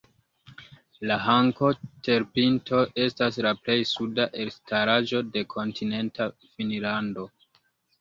[1.11, 7.33] La Hanko-terpinto estas la plej suda elstaraĵo de kontinenta Finnlando.